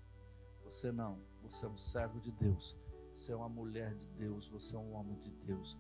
[0.65, 2.79] Você não, você é um servo de Deus.
[3.13, 5.79] Você é uma mulher de Deus, você é um homem de Deus.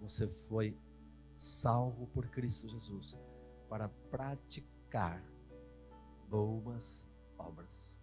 [0.00, 0.78] Você foi
[1.34, 3.18] salvo por Cristo Jesus
[3.68, 5.22] para praticar
[6.28, 8.00] boas obras.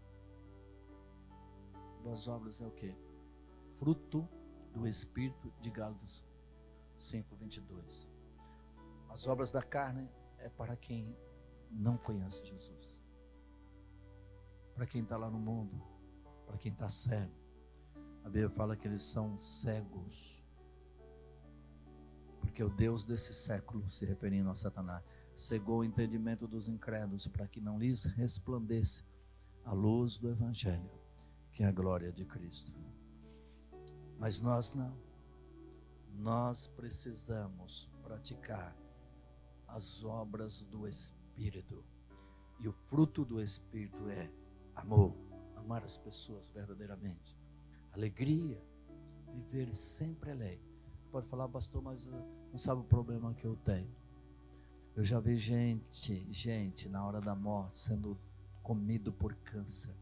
[2.04, 2.94] Boas obras é o que?
[3.70, 4.28] Fruto
[4.74, 6.28] do Espírito de Gálatas
[6.98, 8.10] 5:22.
[9.10, 11.18] As obras da carne é para quem
[11.72, 13.05] não conhece Jesus.
[14.76, 15.82] Para quem está lá no mundo,
[16.46, 17.34] para quem está cego.
[18.24, 20.46] A Bíblia fala que eles são cegos.
[22.42, 25.04] Porque o Deus desse século, se referindo a Satanás,
[25.36, 29.04] cegou o entendimento dos incrédulos para que não lhes resplandeça
[29.64, 30.92] a luz do Evangelho,
[31.52, 32.78] que é a glória de Cristo.
[34.20, 34.96] Mas nós não.
[36.18, 38.76] Nós precisamos praticar
[39.68, 41.84] as obras do Espírito.
[42.60, 44.32] E o fruto do Espírito é
[44.76, 45.16] amor,
[45.56, 47.38] amar as pessoas verdadeiramente,
[47.94, 48.62] alegria,
[49.34, 50.76] viver sempre alegre.
[51.12, 53.94] Pode falar, pastor, mas não sabe o problema que eu tenho.
[54.96, 58.18] Eu já vi gente, gente, na hora da morte sendo
[58.64, 59.94] comido por câncer.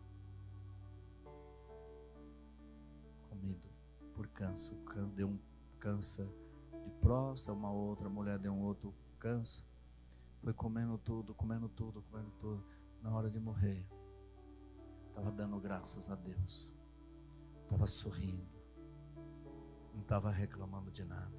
[3.30, 3.68] Comido
[4.14, 4.78] por câncer.
[5.16, 5.40] Deu um
[5.80, 6.28] câncer
[6.84, 9.66] de próstata, uma outra mulher deu um outro câncer.
[10.44, 12.64] Foi comendo tudo, comendo tudo, comendo tudo.
[13.02, 13.86] Na hora de morrer,
[15.14, 16.74] estava dando graças a Deus.
[17.64, 18.48] Estava sorrindo.
[19.94, 21.34] Não estava reclamando de nada.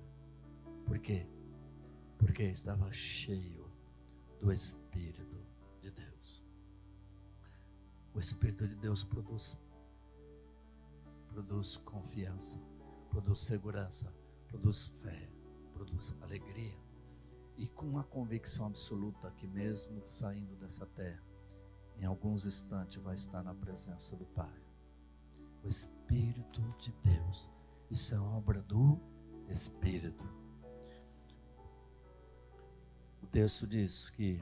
[0.87, 1.27] Por quê?
[2.19, 3.71] porque estava cheio
[4.41, 5.37] do Espírito
[5.81, 6.43] de Deus.
[8.15, 9.57] O Espírito de Deus produz
[11.29, 12.61] produz confiança,
[13.11, 14.15] produz segurança,
[14.47, 15.29] produz fé,
[15.73, 16.79] produz alegria
[17.57, 21.23] e com uma convicção absoluta que mesmo saindo dessa terra,
[21.99, 24.63] em alguns instantes vai estar na presença do Pai.
[25.63, 27.51] O Espírito de Deus,
[27.91, 28.99] isso é obra do
[29.49, 30.25] Espírito
[33.35, 34.41] texto diz que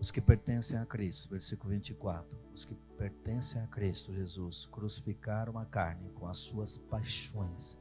[0.00, 5.64] os que pertencem a Cristo, versículo 24, os que pertencem a Cristo Jesus crucificaram a
[5.64, 7.78] carne com as suas paixões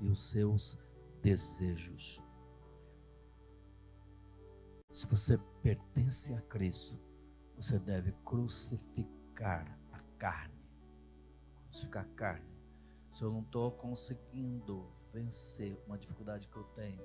[0.00, 0.76] e os seus
[1.22, 2.20] desejos.
[4.94, 6.96] Se você pertence a Cristo,
[7.56, 10.54] você deve crucificar a carne.
[11.64, 12.54] Crucificar a carne
[13.10, 17.00] se eu não estou conseguindo vencer uma dificuldade que eu tenho,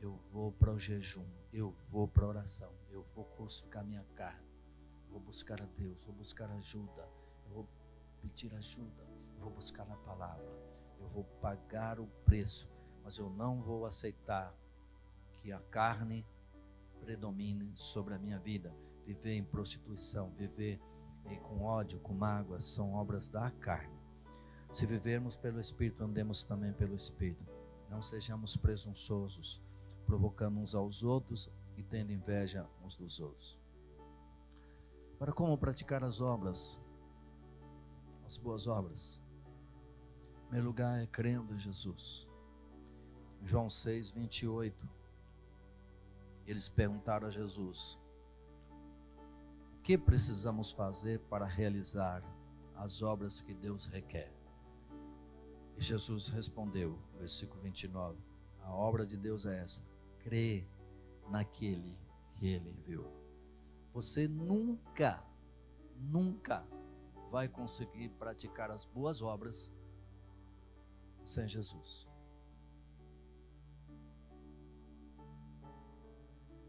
[0.00, 4.48] eu vou para o jejum, eu vou para a oração, eu vou crucificar minha carne,
[5.08, 7.08] vou buscar a Deus, vou buscar ajuda,
[7.46, 7.68] eu vou
[8.22, 9.02] pedir ajuda,
[9.36, 10.52] eu vou buscar na palavra,
[10.98, 12.68] eu vou pagar o preço,
[13.04, 14.52] mas eu não vou aceitar
[15.36, 16.26] que a carne
[17.00, 18.74] predomine sobre a minha vida.
[19.06, 20.80] Viver em prostituição, viver
[21.36, 23.98] com ódio, com mágoa, são obras da carne.
[24.72, 27.44] Se vivermos pelo Espírito, andemos também pelo Espírito.
[27.88, 29.62] Não sejamos presunçosos,
[30.06, 33.58] provocando uns aos outros e tendo inveja uns dos outros.
[35.18, 36.82] Para como praticar as obras,
[38.24, 39.22] as boas obras?
[40.36, 42.28] Em primeiro lugar é crendo em Jesus.
[43.42, 44.97] João 6, 28.
[46.48, 48.00] Eles perguntaram a Jesus:
[49.76, 52.22] O que precisamos fazer para realizar
[52.74, 54.32] as obras que Deus requer?
[55.76, 58.18] E Jesus respondeu, versículo 29,
[58.62, 59.84] a obra de Deus é essa:
[60.20, 60.66] crê
[61.28, 61.98] naquele
[62.34, 63.12] que ele enviou.
[63.92, 65.22] Você nunca,
[65.96, 66.66] nunca
[67.30, 69.70] vai conseguir praticar as boas obras
[71.22, 72.08] sem Jesus.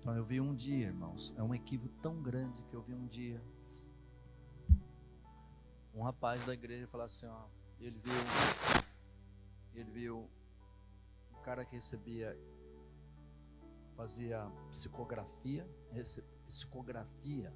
[0.05, 3.41] Eu vi um dia, irmãos, é um equívoco tão grande que eu vi um dia
[5.93, 7.45] um rapaz da igreja falar assim, ó,
[7.79, 8.13] ele viu
[9.73, 10.29] ele viu
[11.31, 12.37] um cara que recebia
[13.95, 15.67] fazia psicografia.
[16.45, 17.53] Psicografia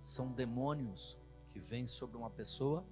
[0.00, 2.86] são demônios que vêm sobre uma pessoa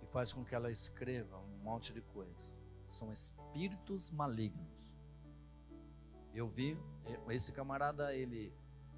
[0.00, 2.54] e faz com que ela escreva um monte de coisa.
[2.86, 4.95] São espíritos malignos.
[6.36, 6.78] Eu vi
[7.30, 8.52] esse camarada, ele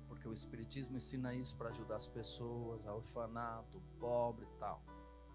[0.08, 4.82] porque o espiritismo ensina isso para ajudar as pessoas, a orfanato, pobre e tal.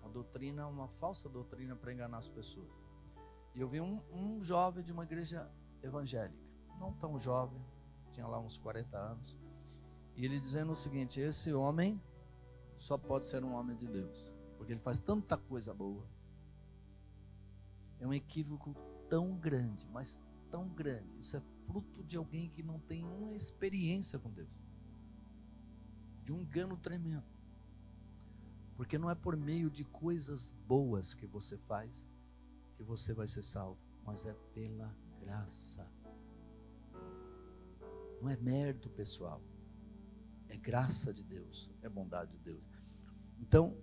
[0.02, 2.68] Uma doutrina, uma falsa doutrina para enganar as pessoas.
[3.56, 5.50] E eu vi um, um jovem de uma igreja
[5.82, 6.44] evangélica,
[6.78, 7.63] não tão jovem,
[8.12, 9.39] tinha lá uns 40 anos,
[10.13, 12.02] e ele dizendo o seguinte: esse homem
[12.76, 16.06] só pode ser um homem de Deus, porque ele faz tanta coisa boa.
[17.98, 18.76] É um equívoco
[19.08, 20.22] tão grande, mas
[20.54, 21.18] tão grande.
[21.18, 24.62] Isso é fruto de alguém que não tem uma experiência com Deus,
[26.24, 27.26] de um engano tremendo.
[28.76, 32.08] Porque não é por meio de coisas boas que você faz
[32.76, 35.92] que você vai ser salvo, mas é pela graça.
[38.22, 39.42] Não é mérito pessoal,
[40.50, 42.63] é graça de Deus, é bondade de Deus.
[43.39, 43.76] Então,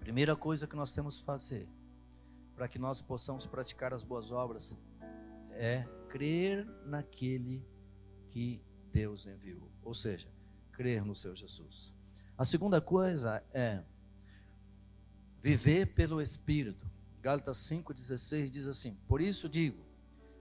[0.00, 1.68] primeira coisa que nós temos que fazer
[2.56, 4.76] para que nós possamos praticar as boas obras
[5.60, 7.62] é crer naquele
[8.30, 10.26] que Deus enviou, ou seja,
[10.72, 11.94] crer no seu Jesus.
[12.36, 13.84] A segunda coisa é
[15.42, 16.90] viver pelo Espírito.
[17.20, 19.84] Gálatas 5,16 diz assim: Por isso digo,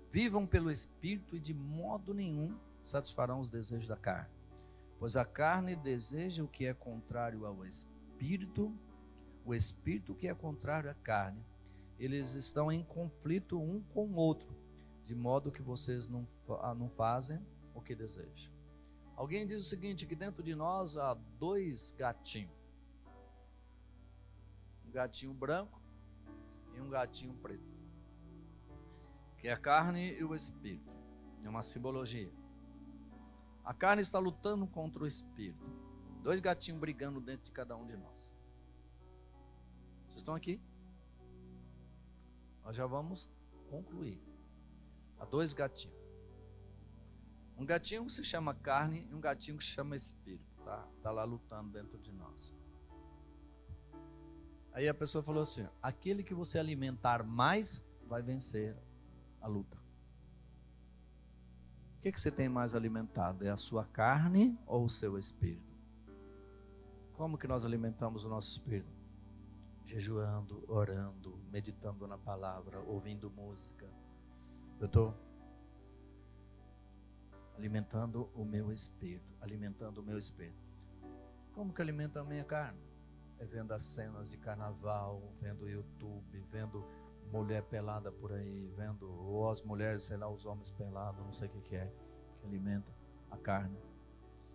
[0.10, 4.32] vivam pelo Espírito e de modo nenhum satisfarão os desejos da carne.
[4.98, 8.74] Pois a carne deseja o que é contrário ao Espírito,
[9.44, 11.46] o Espírito que é contrário à carne.
[12.00, 14.56] Eles estão em conflito um com o outro,
[15.10, 16.24] de modo que vocês não,
[16.78, 17.44] não fazem
[17.74, 18.54] o que desejam.
[19.16, 22.56] Alguém diz o seguinte: que dentro de nós há dois gatinhos.
[24.86, 25.82] Um gatinho branco
[26.76, 27.74] e um gatinho preto.
[29.40, 30.94] Que é a carne e o espírito.
[31.44, 32.32] É uma simbologia.
[33.66, 35.66] A carne está lutando contra o espírito.
[36.22, 38.38] Dois gatinhos brigando dentro de cada um de nós.
[40.06, 40.62] Vocês estão aqui?
[42.64, 43.28] Nós já vamos
[43.72, 44.29] concluir.
[45.20, 45.98] Há dois gatinhos.
[47.58, 50.88] Um gatinho que se chama carne e um gatinho que se chama espírito, tá?
[51.04, 52.56] Tá lá lutando dentro de nós.
[54.72, 58.78] Aí a pessoa falou assim: aquele que você alimentar mais vai vencer
[59.42, 59.78] a luta.
[61.98, 63.46] O que, que você tem mais alimentado?
[63.46, 65.78] É a sua carne ou o seu espírito?
[67.12, 68.98] Como que nós alimentamos o nosso espírito?
[69.84, 73.86] Jejuando, orando, meditando na palavra, ouvindo música.
[74.80, 75.14] Eu estou
[77.58, 80.58] alimentando o meu espírito, alimentando o meu espírito.
[81.54, 82.80] Como que alimenta a minha carne?
[83.40, 86.88] É vendo as cenas de carnaval, vendo YouTube, vendo
[87.30, 91.50] mulher pelada por aí, vendo ou as mulheres, sei lá, os homens pelados, não sei
[91.50, 91.94] o que, que é,
[92.38, 92.96] que alimenta
[93.30, 93.78] a carne.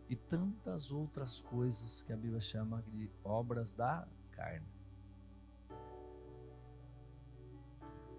[0.08, 4.73] E tantas outras coisas que a Bíblia chama de obras da carne.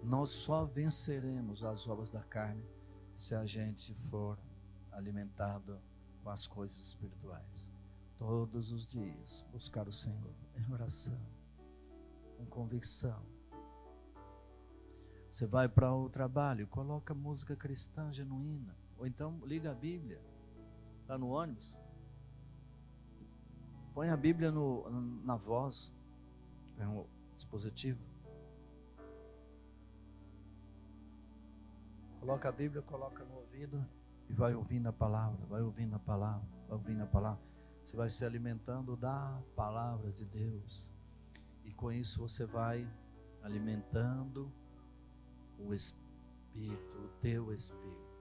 [0.02, 2.64] Nós só venceremos as obras da carne
[3.14, 4.38] se a gente for
[4.92, 5.80] alimentado
[6.22, 7.70] com as coisas espirituais.
[8.16, 11.20] Todos os dias, buscar o Senhor em oração,
[12.36, 13.22] com convicção.
[15.30, 20.20] Você vai para o trabalho, coloca música cristã genuína, ou então liga a Bíblia.
[21.02, 21.78] Está no ônibus?
[23.92, 24.88] Põe a Bíblia no,
[25.24, 25.92] na voz,
[26.76, 28.02] tem um dispositivo.
[32.26, 33.88] Coloca a Bíblia, coloca no ouvido
[34.28, 37.40] e vai ouvindo a palavra, vai ouvindo a palavra, vai ouvindo a palavra.
[37.84, 40.90] Você vai se alimentando da palavra de Deus.
[41.64, 42.84] E com isso você vai
[43.44, 44.52] alimentando
[45.56, 48.18] o espírito, o teu espírito,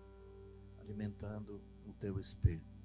[0.81, 2.77] alimentando o teu espírito.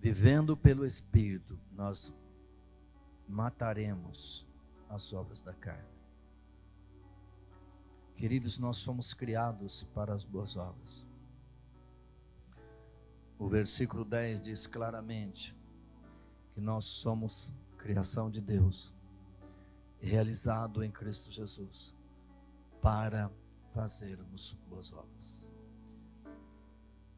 [0.00, 2.18] Vivendo pelo espírito, nós
[3.28, 4.48] mataremos
[4.88, 5.95] as obras da carne.
[8.16, 11.06] Queridos, nós somos criados para as boas obras.
[13.38, 15.54] O versículo 10 diz claramente
[16.54, 18.94] que nós somos criação de Deus,
[20.00, 21.94] realizado em Cristo Jesus,
[22.80, 23.30] para
[23.74, 25.50] fazermos boas obras.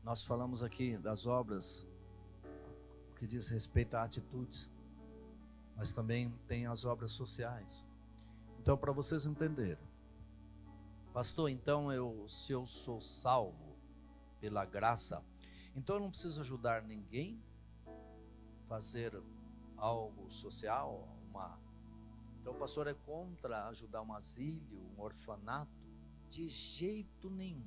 [0.03, 1.87] Nós falamos aqui das obras
[3.15, 4.69] que diz respeito a atitudes,
[5.77, 7.85] mas também tem as obras sociais.
[8.59, 9.88] Então, para vocês entenderem,
[11.19, 13.77] pastor, então eu, se eu sou salvo
[14.41, 15.21] pela graça,
[15.75, 17.43] então eu não preciso ajudar ninguém,
[18.69, 19.21] fazer
[19.77, 21.59] algo social, uma.
[22.41, 24.63] Então o pastor é contra ajudar um asilo,
[24.97, 25.73] um orfanato,
[26.31, 27.67] de jeito nenhum.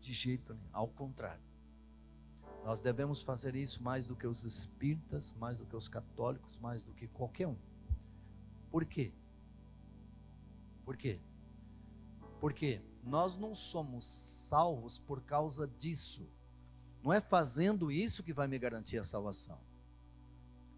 [0.00, 0.70] De jeito nenhum.
[0.72, 1.44] Ao contrário.
[2.64, 6.84] Nós devemos fazer isso mais do que os espíritas, mais do que os católicos, mais
[6.84, 7.56] do que qualquer um.
[8.68, 9.14] Por quê?
[10.84, 11.20] Por quê?
[12.44, 16.30] Porque nós não somos salvos por causa disso.
[17.02, 19.58] Não é fazendo isso que vai me garantir a salvação.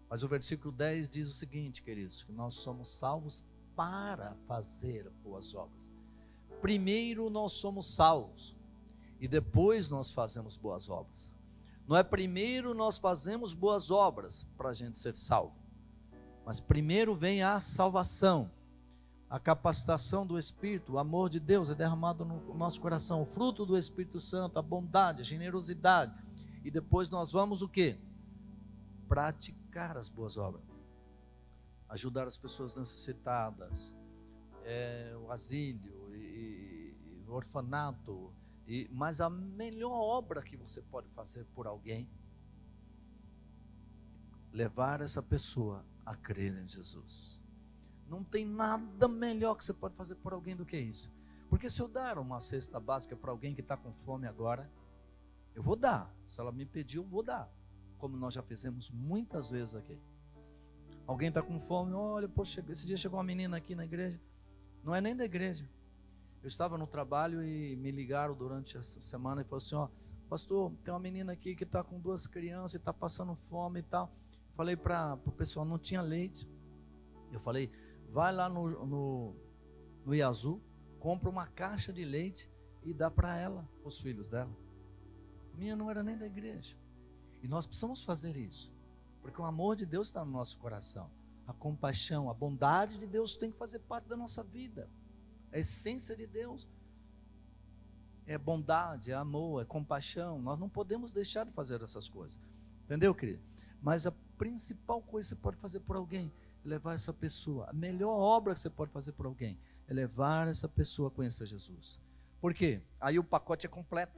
[0.09, 3.43] Mas o versículo 10 diz o seguinte, queridos: que nós somos salvos
[3.75, 5.91] para fazer boas obras.
[6.61, 8.55] Primeiro nós somos salvos
[9.19, 11.33] e depois nós fazemos boas obras.
[11.85, 15.57] Não é primeiro nós fazemos boas obras para a gente ser salvo,
[16.45, 18.49] mas primeiro vem a salvação,
[19.29, 23.65] a capacitação do Espírito, o amor de Deus é derramado no nosso coração, o fruto
[23.65, 26.15] do Espírito Santo, a bondade, a generosidade,
[26.63, 27.99] e depois nós vamos o que?
[29.07, 30.77] Praticar as boas obras
[31.89, 33.95] ajudar as pessoas necessitadas,
[34.63, 38.33] é, o asilo, e, e, o orfanato.
[38.67, 42.09] E, mas a melhor obra que você pode fazer por alguém,
[44.51, 47.41] levar essa pessoa a crer em Jesus.
[48.09, 51.11] Não tem nada melhor que você pode fazer por alguém do que isso.
[51.49, 54.69] Porque se eu dar uma cesta básica para alguém que está com fome agora,
[55.55, 56.13] eu vou dar.
[56.25, 57.49] Se ela me pedir, eu vou dar.
[57.97, 59.99] Como nós já fizemos muitas vezes aqui.
[61.05, 64.21] Alguém está com fome, olha, poxa, esse dia chegou uma menina aqui na igreja,
[64.83, 65.67] não é nem da igreja.
[66.43, 69.87] Eu estava no trabalho e me ligaram durante essa semana e falaram assim: ó,
[70.29, 73.83] pastor, tem uma menina aqui que está com duas crianças e está passando fome e
[73.83, 74.11] tal.
[74.53, 76.47] Falei para o pessoal, não tinha leite.
[77.31, 77.71] Eu falei,
[78.09, 79.35] vai lá no, no,
[80.05, 80.61] no Iazu,
[80.99, 82.49] compra uma caixa de leite
[82.83, 84.55] e dá para ela, os filhos dela.
[85.53, 86.75] Minha não era nem da igreja.
[87.41, 88.73] E nós precisamos fazer isso.
[89.21, 91.09] Porque o amor de Deus está no nosso coração.
[91.45, 94.89] A compaixão, a bondade de Deus tem que fazer parte da nossa vida.
[95.51, 96.67] A essência de Deus
[98.25, 100.41] é bondade, é amor, é compaixão.
[100.41, 102.39] Nós não podemos deixar de fazer essas coisas.
[102.85, 103.41] Entendeu, querido?
[103.81, 106.31] Mas a principal coisa que você pode fazer por alguém
[106.67, 107.67] levar essa pessoa.
[107.69, 109.57] A melhor obra que você pode fazer por alguém
[109.87, 112.01] é levar essa pessoa a conhecer Jesus.
[112.39, 112.81] Por quê?
[112.99, 114.17] Aí o pacote é completo.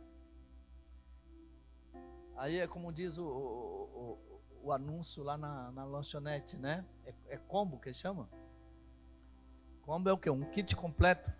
[2.36, 6.86] Aí é como diz o, o, o anúncio lá na, na lanchonete, né?
[7.06, 8.30] É, é combo que chama?
[9.82, 10.30] Combo é o que?
[10.30, 11.32] Um kit completo.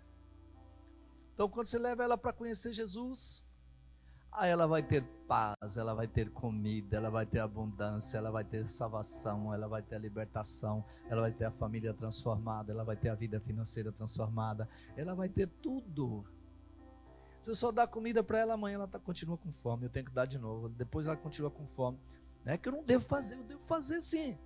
[1.34, 3.49] Então, quando você leva ela para conhecer Jesus,
[4.32, 8.44] aí ela vai ter paz, ela vai ter comida, ela vai ter abundância, ela vai
[8.44, 12.96] ter salvação, ela vai ter a libertação, ela vai ter a família transformada, ela vai
[12.96, 16.24] ter a vida financeira transformada, ela vai ter tudo.
[17.40, 20.12] Você só dá comida para ela, amanhã ela tá, continua com fome, eu tenho que
[20.12, 20.68] dar de novo.
[20.68, 21.98] Depois ela continua com fome.
[22.44, 24.38] Não é que eu não devo fazer, eu devo fazer sim.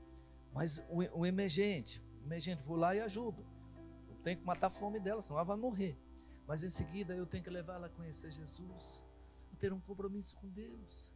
[0.53, 3.45] Mas o, o emergente, o emergente, vou lá e ajudo.
[4.09, 5.99] Eu tenho que matar a fome dela, senão ela vai morrer.
[6.47, 9.09] Mas em seguida eu tenho que levar ela a conhecer Jesus,
[9.65, 11.11] ter um compromisso com Deus.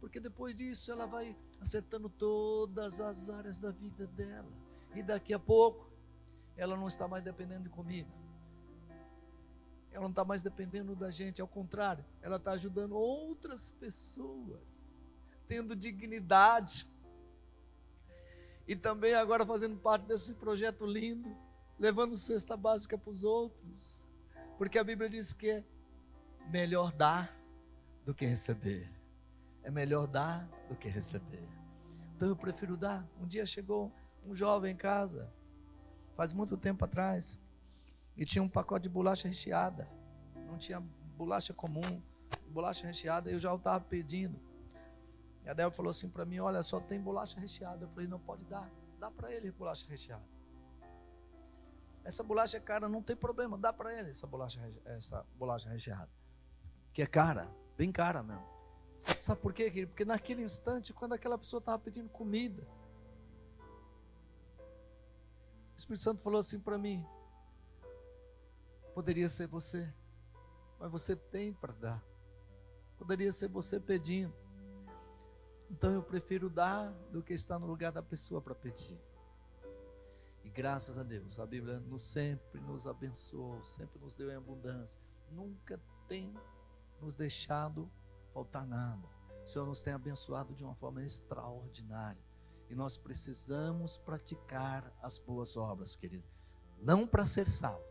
[0.00, 4.50] Porque depois disso ela vai acertando todas as áreas da vida dela.
[4.94, 5.92] E daqui a pouco
[6.56, 8.08] ela não está mais dependendo de comida.
[9.92, 15.02] Ela não está mais dependendo da gente, ao contrário, ela está ajudando outras pessoas
[15.46, 16.86] tendo dignidade.
[18.66, 21.36] E também agora fazendo parte desse projeto lindo,
[21.78, 24.06] levando cesta básica para os outros.
[24.56, 25.64] Porque a Bíblia diz que é
[26.50, 27.43] melhor dar
[28.04, 28.90] do que receber.
[29.62, 31.48] É melhor dar do que receber.
[32.14, 33.06] Então eu prefiro dar.
[33.20, 33.92] Um dia chegou
[34.24, 35.32] um jovem em casa,
[36.14, 37.38] faz muito tempo atrás,
[38.16, 39.88] e tinha um pacote de bolacha recheada.
[40.46, 40.80] Não tinha
[41.16, 42.02] bolacha comum,
[42.48, 44.38] bolacha recheada, e eu já estava pedindo.
[45.44, 47.84] E a Débora falou assim para mim: Olha, só tem bolacha recheada.
[47.84, 50.24] Eu falei: Não pode dar, dá para ele bolacha recheada.
[52.04, 56.10] Essa bolacha é cara, não tem problema, dá para ele essa bolacha, essa bolacha recheada.
[56.92, 58.54] Que é cara, bem cara mesmo.
[59.20, 59.90] Sabe por quê, querido?
[59.90, 62.66] Porque naquele instante, quando aquela pessoa estava pedindo comida,
[65.74, 67.04] o Espírito Santo falou assim para mim:
[68.94, 69.92] Poderia ser você,
[70.78, 72.04] mas você tem para dar.
[72.96, 74.32] Poderia ser você pedindo.
[75.70, 78.98] Então eu prefiro dar do que estar no lugar da pessoa para pedir.
[80.44, 85.00] E graças a Deus, a Bíblia nos sempre nos abençoou, sempre nos deu em abundância.
[85.32, 86.32] Nunca tem
[87.00, 87.90] nos deixado
[88.32, 89.08] faltar nada.
[89.44, 92.22] O Senhor nos tem abençoado de uma forma extraordinária.
[92.70, 96.24] E nós precisamos praticar as boas obras, querido.
[96.82, 97.84] Não para ser salvo,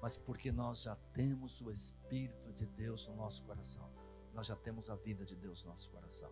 [0.00, 3.88] mas porque nós já temos o Espírito de Deus no nosso coração.
[4.34, 6.30] Nós já temos a vida de Deus no nosso coração.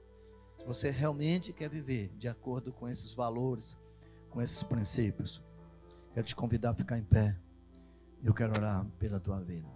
[0.58, 3.76] Se você realmente quer viver de acordo com esses valores,
[4.30, 5.42] com esses princípios,
[6.14, 7.38] quero te convidar a ficar em pé.
[8.22, 9.75] Eu quero orar pela tua vida.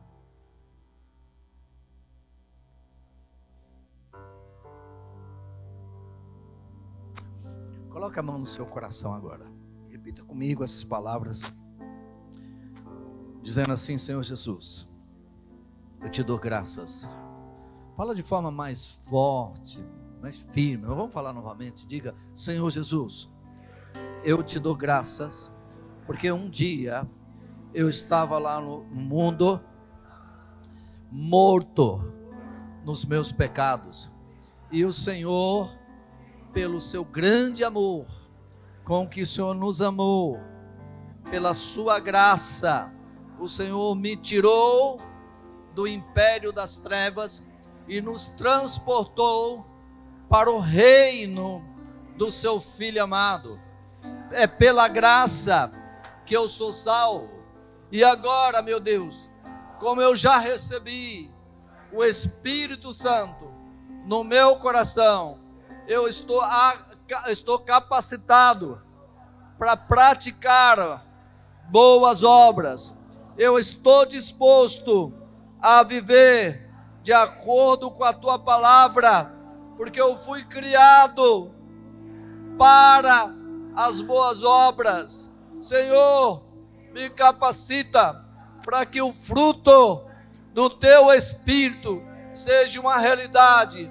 [8.01, 9.44] Coloque a mão no seu coração agora.
[9.90, 11.42] Repita comigo essas palavras,
[13.42, 14.88] dizendo assim: Senhor Jesus,
[16.01, 17.07] eu te dou graças.
[17.98, 19.86] Fala de forma mais forte,
[20.18, 20.86] mais firme.
[20.86, 21.86] Vamos falar novamente.
[21.86, 23.28] Diga: Senhor Jesus,
[24.24, 25.53] eu te dou graças,
[26.07, 27.07] porque um dia
[27.74, 29.61] eu estava lá no mundo
[31.11, 32.03] morto
[32.82, 34.11] nos meus pecados,
[34.72, 35.70] e o Senhor
[36.53, 38.07] pelo seu grande amor,
[38.84, 40.38] com que o Senhor nos amou,
[41.30, 42.92] pela sua graça,
[43.38, 45.01] o Senhor me tirou
[45.74, 47.44] do império das trevas
[47.86, 49.64] e nos transportou
[50.28, 51.64] para o reino
[52.16, 53.61] do seu filho amado.
[54.30, 55.72] É pela graça
[56.26, 57.30] que eu sou salvo.
[57.90, 59.30] E agora, meu Deus,
[59.78, 61.32] como eu já recebi
[61.92, 63.51] o Espírito Santo
[64.07, 65.40] no meu coração,
[65.91, 66.41] eu estou,
[67.26, 68.80] estou capacitado
[69.59, 71.05] para praticar
[71.68, 72.95] boas obras.
[73.36, 75.12] Eu estou disposto
[75.61, 76.70] a viver
[77.03, 79.34] de acordo com a tua palavra,
[79.76, 81.53] porque eu fui criado
[82.57, 83.28] para
[83.74, 85.28] as boas obras.
[85.61, 86.45] Senhor,
[86.95, 88.24] me capacita
[88.62, 90.05] para que o fruto
[90.55, 92.01] do teu espírito
[92.32, 93.91] seja uma realidade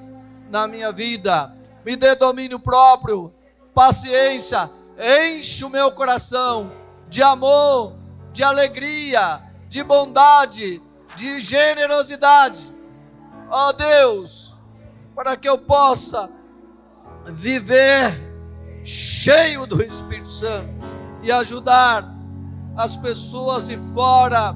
[0.49, 1.58] na minha vida
[1.89, 3.33] me dê domínio próprio,
[3.73, 4.69] paciência,
[5.27, 6.71] enche o meu coração
[7.09, 7.95] de amor,
[8.31, 10.79] de alegria, de bondade,
[11.15, 12.71] de generosidade.
[13.49, 14.55] Ó oh Deus,
[15.15, 16.29] para que eu possa
[17.25, 18.13] viver
[18.83, 20.69] cheio do Espírito Santo
[21.23, 22.05] e ajudar
[22.77, 24.55] as pessoas de fora,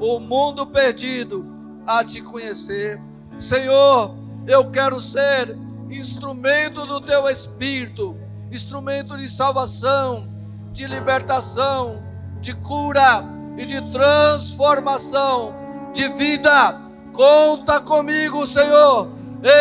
[0.00, 1.46] o mundo perdido,
[1.86, 3.00] a te conhecer.
[3.38, 4.16] Senhor,
[4.48, 5.56] eu quero ser
[5.98, 8.16] instrumento do teu espírito,
[8.50, 10.28] instrumento de salvação,
[10.72, 12.02] de libertação,
[12.40, 13.24] de cura
[13.56, 15.54] e de transformação
[15.92, 16.80] de vida.
[17.12, 19.08] Conta comigo, Senhor.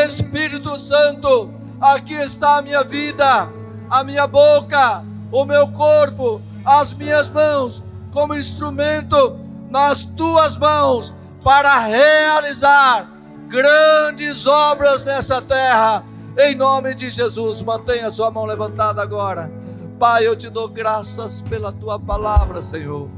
[0.08, 3.52] Espírito Santo, aqui está a minha vida,
[3.90, 11.14] a minha boca, o meu corpo, as minhas mãos, como instrumento nas tuas mãos
[11.44, 13.10] para realizar
[13.48, 16.04] grandes obras nessa terra
[16.38, 19.52] em nome de Jesus, mantenha sua mão levantada agora.
[20.00, 23.10] Pai, eu te dou graças pela tua palavra, Senhor.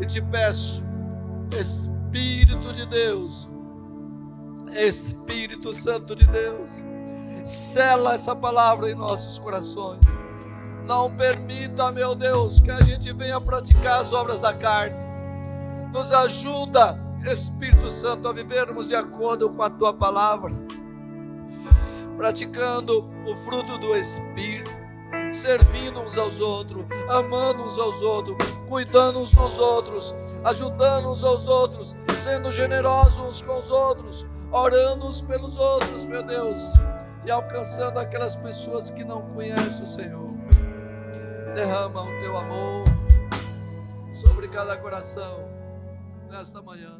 [0.00, 0.82] E te peço,
[1.56, 3.48] Espírito de Deus,
[4.72, 6.84] Espírito Santo de Deus,
[7.44, 10.00] sela essa palavra em nossos corações.
[10.86, 14.96] Não permita, meu Deus, que a gente venha praticar as obras da carne.
[15.92, 20.52] Nos ajuda, Espírito Santo, a vivermos de acordo com a tua palavra
[22.18, 24.70] praticando o fruto do Espírito,
[25.32, 28.36] servindo uns aos outros, amando uns aos outros,
[28.68, 30.14] cuidando uns dos outros,
[30.44, 36.24] ajudando uns aos outros, sendo generosos uns com os outros, orando uns pelos outros, meu
[36.24, 36.72] Deus,
[37.24, 40.28] e alcançando aquelas pessoas que não conhecem o Senhor.
[41.54, 42.84] Derrama o teu amor
[44.12, 45.48] sobre cada coração
[46.28, 46.98] nesta manhã.